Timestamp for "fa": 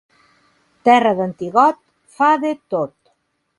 2.19-2.33